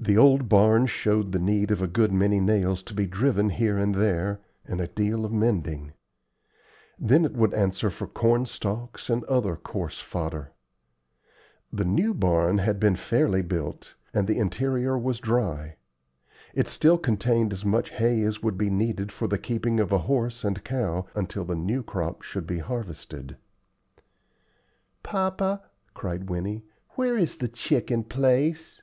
[0.00, 3.76] The old barn showed the need of a good many nails to be driven here
[3.76, 5.92] and there, and a deal of mending.
[6.96, 10.52] Then it would answer for corn stalks and other coarse fodder.
[11.72, 15.74] The new barn had been fairly built, and the interior was dry.
[16.54, 19.98] It still contained as much hay as would be needed for the keeping of a
[20.06, 23.36] horse and cow until the new crop should be harvested.
[25.02, 25.60] "Papa,"
[25.92, 28.80] cried Winnie, "where is the chicken place?"